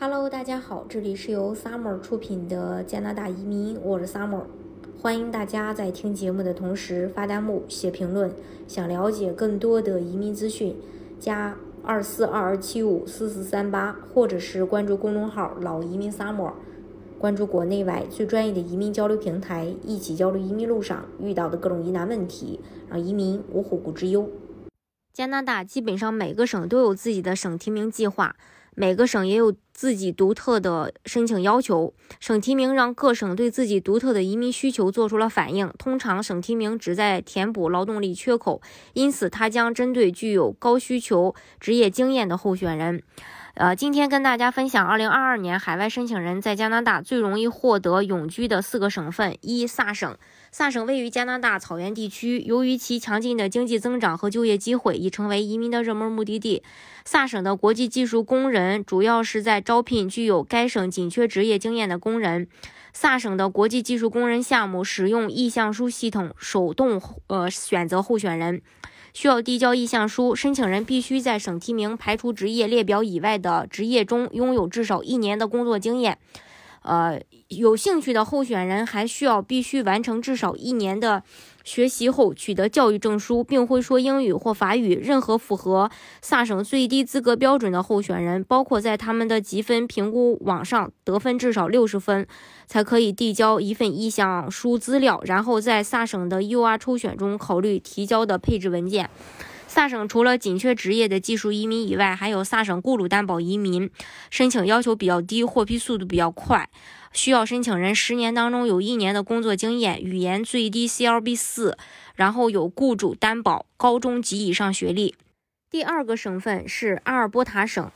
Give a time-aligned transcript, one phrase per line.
[0.00, 4.44] Hello，大家好，这里是由 Summer 出品的加拿大移民，我是 Summer。
[5.02, 8.32] 欢迎大家在听节目的同时发弹幕、写评论。
[8.68, 10.76] 想了解更多的移民资讯，
[11.18, 16.52] 加二四二二七五四四三八，或者是关注公众号“老移民 Summer”，
[17.18, 24.30] 关注国内外最专业的移民交流平台，一起交流移民路上遇到的各种疑难问题，让移民无后顾之忧。
[25.12, 28.36] 加拿大基本上每个省都有自己的省提名计划。
[28.74, 35.72] 每个省也有自己独特的申请要求，省提名让各省对自己独特的移民需求做出了反应。
[35.78, 38.60] 通常，省提名旨在填补劳动力缺口，
[38.94, 43.04] 因此它将针对具有高需求职业经验的候选人。
[43.54, 50.16] 呃，今天跟大家分享，二零二二年海外申请人在加拿大最容易获得永居的四个省份：一、萨省。
[50.52, 56.62] 萨省位于加拿大草原地区，由于其强劲的经济增长和就业机会，已成为移民的热门目的地。
[57.04, 62.48] 萨省的国际技术工人主要是在招聘具有该省紧缺职业经验的工人。
[62.94, 68.62] 萨省的国际技术工人项目使用意向书系统手动呃选择候选人，
[69.12, 70.34] 需要递交意向书。
[70.34, 76.16] 申请人必须在省提名排除职业列表以外的职业中拥有至少一年的工作经验。
[76.88, 81.22] 呃，有兴趣的候选人还需要必须完成至少一年的
[81.62, 84.94] 学习后取得教育证书，并会说英语或法语。
[84.94, 85.90] 任何符合
[86.22, 92.26] 萨省最低资格标准的候选人，包括在他们的积分评估网上得分至少六十分，
[92.66, 99.10] 才可以递交一份意向书资料，然后在萨省的 UR 抽选中考虑提交的配置文件。
[99.68, 103.88] 萨省除了紧缺职业的技术移民以外，还有萨省雇主担保移民，
[104.30, 106.68] 申请要求比较低，获批速度比较快。
[107.12, 111.76] 需要申请人十年当中有一年的工作经验，语言最低 CLB 四，
[112.16, 115.14] 然后有雇主担保，高中及以上学历。
[115.70, 117.90] 第二个省份是阿尔伯塔省。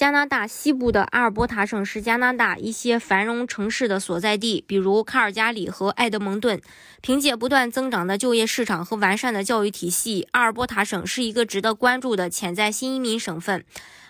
[0.00, 6.58] 加拿大西部的阿尔伯塔省是加拿大一些繁荣城市的所在地，比如卡尔加里和埃德蒙顿。
[7.02, 13.62] 凭借不断增长的就业市场和完善的教育体系，阿尔伯塔省是一个值得关注的潜在新移民省份。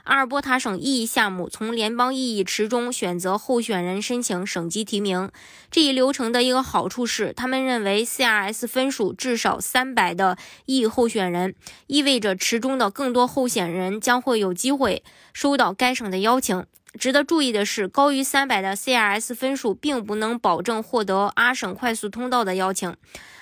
[0.04, 5.30] 阿尔伯塔省意义项目从联邦意义池中选择候选人申请省级提名。
[5.70, 11.54] 这一流程的一个好处是，他们认为 CRS 分数至少三百的意候选人，
[11.86, 16.66] 意味着池中的更多候选人将会有机会收到该省的邀请。
[16.98, 22.94] 值得注意的是，高于三百的 CRS 分数并不能保证获得阿省快速通道的邀请。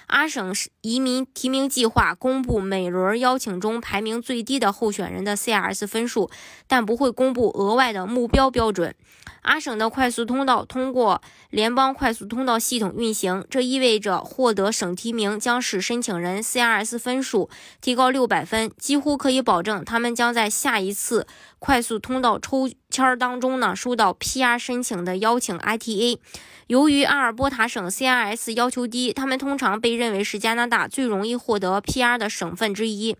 [0.08, 6.30] 阿省移民提名计划公布每轮邀请中排名最低的候选人的 CRS 分数，
[6.66, 8.94] 但不会公布额外的目标标准。
[9.42, 17.48] 阿省的快速通道通过联邦快速通道系统运行，这意味着获得省提名将使申请人 CRS 分数
[17.80, 21.26] 提高六百分，几乎可以保证他们将在下一次
[21.58, 26.18] 快速通道抽签当中呢收到 PR 申请的邀请 ITA。
[26.66, 33.16] 由于阿尔伯塔省 CRS 要求低，他们通常被认为是加拿大最容易获得 PR 的省份之一。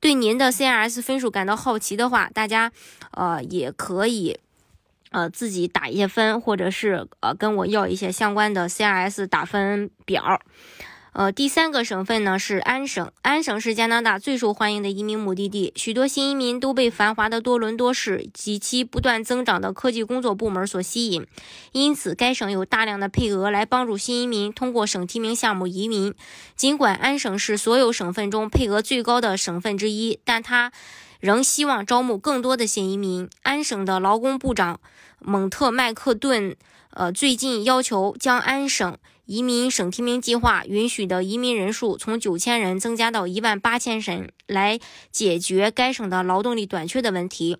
[0.00, 2.72] 对您的 CRS 分数感到好奇的话，大家
[3.12, 4.38] 呃也可以。
[5.12, 10.40] 呃，自己打一些分，或者是呃跟我要一些相关的 CRS 打分表。
[11.12, 21.26] 呃，第三个省份呢是安省，安省是加拿大最受欢迎的移民目的地，许多新移民都被繁华的多伦多市及其不断增长的科技工作部门所吸引，
[21.72, 26.14] 因此该省有大量的配额来帮助新移民通过省提名项目移民。
[26.54, 30.70] 尽管安省是所有省份中配额最高的省份之一，但它
[31.18, 33.28] 仍希望招募更多的新移民。
[33.42, 34.78] 安省的劳工部长。
[35.22, 36.56] 蒙特麦克顿，
[36.90, 44.78] 呃，最近要求将安省移民省提名计划允许的移民人数从九千人增加到一万八千人，来
[45.12, 47.58] 解决该省的劳动力短缺的问题。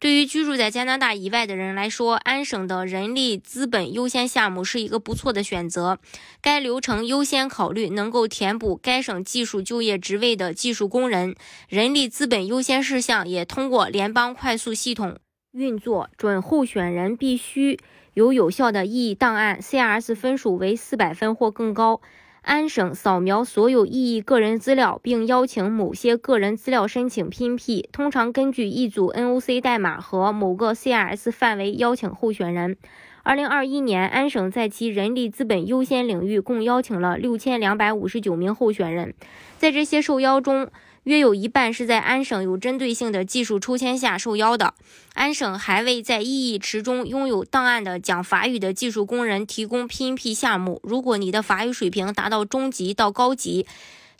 [0.00, 6.00] 对于居住在加拿大以外的人来说，安省的人力资本优先项目是一个不错的选择。
[6.40, 11.36] 该流程优先考虑能够填补该省技术就业职位的技术工人。
[11.68, 15.20] 人力资本优先事项也通过联邦快速系统。
[15.52, 17.78] 运作准候选人必须
[18.14, 22.02] 有有效的异议档案，CRS 分数为四百分或更高。
[22.42, 32.76] 安省扫描所有异议个人资料，并邀请某些个人资料申请拼 P，通常根据一组 NOC 代码和某个 CRS 范围邀请候选人。
[33.24, 39.14] 二零二一年，安省在其人力资本优先领域共邀请了六千两百五十九名候选人，
[39.58, 40.68] 在这些受邀中。
[41.04, 44.74] 约有一半是在安省有针对性的技术抽签下受邀的。
[45.14, 50.80] 安省还为在异议池中拥有档案的讲法语的技术工人提供 PNP 项目。
[50.84, 53.66] 如果你的法语水平达到中级到高级，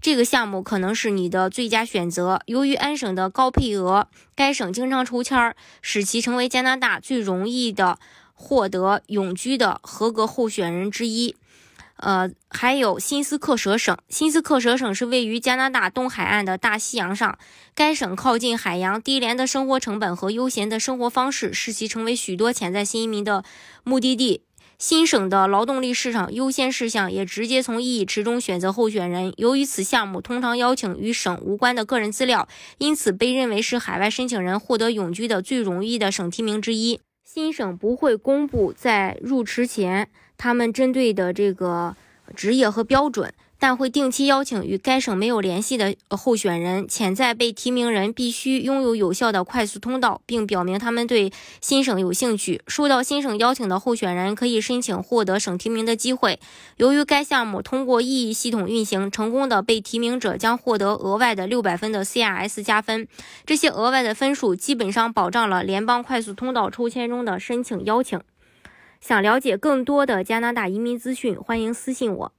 [0.00, 2.40] 这个项目可能是你的最佳选择。
[2.46, 8.00] 由于安省的高配额，该省经常抽签儿，使其成为加拿大最容易的
[8.42, 11.36] 获得永居的合格候选人之一。
[11.96, 13.96] 呃，还有新斯克舍省。
[14.08, 17.38] 新斯克舍省是位于加拿大东海岸的大西洋上。
[17.76, 23.44] 该省靠近海洋，低廉的生活成本和悠闲的生活方式使其成为许多潜在新移民的
[23.84, 24.42] 目的地。
[24.78, 29.32] 新省的劳动力市场优先事项也直接从异议池中选择候选人。
[29.36, 32.48] 由于此项目通常邀请与省无关的个人资料，
[32.78, 36.98] 因此被认为是海外申请人获得永居的最容易的省提名之一。
[37.24, 40.10] 新省不会公布在入职前。
[40.36, 41.96] 他们针对的这个
[42.34, 46.88] 职业和标准，但会定期邀请与该省没有联系的候选人。
[46.88, 52.60] 潜在被提名人必须拥有有效的快速通道，并表明他们对新省有兴趣。
[52.66, 56.40] 受到新省邀请的候选人可以申请获得省提名的机会。
[56.78, 63.06] 由于该项目通过异议系统运行，成功的被提名者将获得额外的六百分的 CRS 加分。
[63.46, 68.20] 这些额外的分数基本上保障了联邦快速通道抽签中的申请邀请。
[69.00, 72.32] 想了解更多的加拿大移民资讯，欢迎私信我。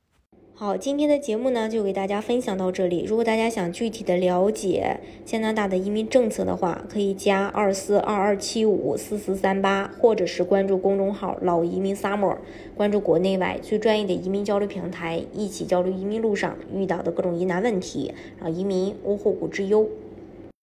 [0.56, 3.04] 好，今天的节目呢就给大家分享到这里。
[3.08, 12.38] 如果大家想具体的了解加拿大的移民政策的话，可以加二四二二七五四四三八，或者是关注公众号“老移民 summer”，
[12.78, 19.90] 关注国内外最专业的移民交流平台，一起交流移民路上遇到的各种疑难问题，让移民无后顾之忧。